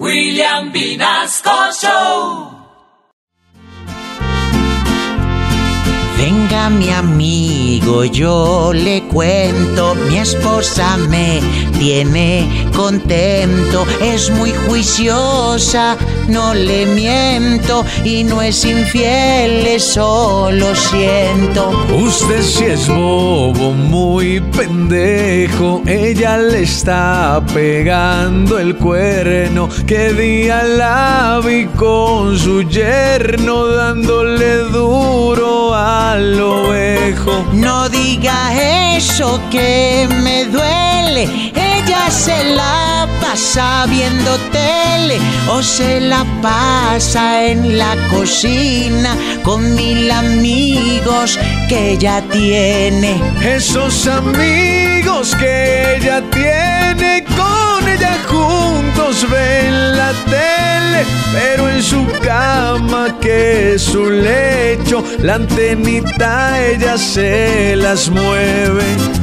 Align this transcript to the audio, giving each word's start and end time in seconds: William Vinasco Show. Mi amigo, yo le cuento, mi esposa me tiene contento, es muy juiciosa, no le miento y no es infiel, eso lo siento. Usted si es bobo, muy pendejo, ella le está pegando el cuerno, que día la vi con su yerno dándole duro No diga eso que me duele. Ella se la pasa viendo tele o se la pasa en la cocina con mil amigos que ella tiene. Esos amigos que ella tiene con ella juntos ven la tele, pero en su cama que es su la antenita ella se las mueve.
William 0.00 0.72
Vinasco 0.72 1.70
Show. 1.72 2.33
Mi 6.78 6.90
amigo, 6.90 8.04
yo 8.04 8.72
le 8.72 9.02
cuento, 9.04 9.94
mi 9.94 10.18
esposa 10.18 10.96
me 11.08 11.40
tiene 11.78 12.68
contento, 12.74 13.86
es 14.00 14.30
muy 14.30 14.52
juiciosa, 14.66 15.96
no 16.28 16.54
le 16.54 16.86
miento 16.86 17.84
y 18.04 18.24
no 18.24 18.42
es 18.42 18.64
infiel, 18.64 19.66
eso 19.66 20.50
lo 20.52 20.74
siento. 20.74 21.70
Usted 21.94 22.42
si 22.42 22.64
es 22.64 22.88
bobo, 22.88 23.72
muy 23.72 24.40
pendejo, 24.40 25.82
ella 25.86 26.38
le 26.38 26.62
está 26.62 27.42
pegando 27.52 28.58
el 28.58 28.76
cuerno, 28.76 29.68
que 29.86 30.12
día 30.12 30.62
la 30.62 31.40
vi 31.44 31.66
con 31.66 32.38
su 32.38 32.62
yerno 32.62 33.66
dándole 33.66 34.56
duro 34.56 34.83
No 37.52 37.90
diga 37.90 38.96
eso 38.96 39.38
que 39.50 40.08
me 40.22 40.46
duele. 40.46 41.52
Ella 41.54 42.10
se 42.10 42.54
la 42.54 43.06
pasa 43.20 43.84
viendo 43.90 44.38
tele 44.50 45.18
o 45.50 45.62
se 45.62 46.00
la 46.00 46.24
pasa 46.40 47.44
en 47.44 47.76
la 47.76 47.94
cocina 48.08 49.14
con 49.42 49.74
mil 49.74 50.10
amigos 50.10 51.38
que 51.68 51.90
ella 51.92 52.22
tiene. 52.32 53.20
Esos 53.42 54.06
amigos 54.06 55.34
que 55.36 55.96
ella 55.96 56.22
tiene 56.30 57.22
con 57.36 57.86
ella 57.86 58.16
juntos 58.26 59.26
ven 59.30 59.94
la 59.94 60.12
tele, 60.24 61.04
pero 61.34 61.68
en 61.68 61.82
su 61.82 62.06
cama 62.22 63.18
que 63.20 63.74
es 63.74 63.82
su 63.82 64.08
la 65.18 65.34
antenita 65.36 66.60
ella 66.64 66.96
se 66.98 67.74
las 67.76 68.10
mueve. 68.10 69.13